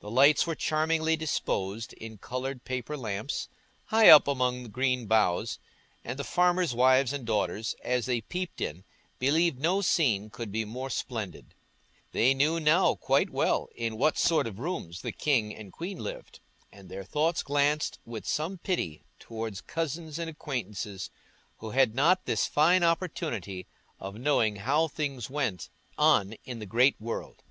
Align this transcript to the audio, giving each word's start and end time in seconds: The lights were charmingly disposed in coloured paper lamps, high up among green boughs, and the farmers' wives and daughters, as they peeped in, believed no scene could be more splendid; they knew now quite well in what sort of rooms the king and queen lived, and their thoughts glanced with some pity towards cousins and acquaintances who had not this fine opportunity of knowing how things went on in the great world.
The 0.00 0.10
lights 0.10 0.46
were 0.46 0.54
charmingly 0.54 1.16
disposed 1.16 1.94
in 1.94 2.18
coloured 2.18 2.66
paper 2.66 2.94
lamps, 2.94 3.48
high 3.86 4.10
up 4.10 4.28
among 4.28 4.64
green 4.68 5.06
boughs, 5.06 5.58
and 6.04 6.18
the 6.18 6.24
farmers' 6.24 6.74
wives 6.74 7.10
and 7.14 7.24
daughters, 7.24 7.74
as 7.82 8.04
they 8.04 8.20
peeped 8.20 8.60
in, 8.60 8.84
believed 9.18 9.58
no 9.58 9.80
scene 9.80 10.28
could 10.28 10.52
be 10.52 10.66
more 10.66 10.90
splendid; 10.90 11.54
they 12.12 12.34
knew 12.34 12.60
now 12.60 12.96
quite 12.96 13.30
well 13.30 13.70
in 13.74 13.96
what 13.96 14.18
sort 14.18 14.46
of 14.46 14.58
rooms 14.58 15.00
the 15.00 15.10
king 15.10 15.54
and 15.56 15.72
queen 15.72 16.00
lived, 16.00 16.40
and 16.70 16.90
their 16.90 17.02
thoughts 17.02 17.42
glanced 17.42 17.98
with 18.04 18.26
some 18.28 18.58
pity 18.58 19.06
towards 19.18 19.62
cousins 19.62 20.18
and 20.18 20.28
acquaintances 20.28 21.08
who 21.60 21.70
had 21.70 21.94
not 21.94 22.26
this 22.26 22.46
fine 22.46 22.82
opportunity 22.84 23.66
of 23.98 24.16
knowing 24.16 24.56
how 24.56 24.86
things 24.86 25.30
went 25.30 25.70
on 25.96 26.34
in 26.44 26.58
the 26.58 26.66
great 26.66 27.00
world. 27.00 27.42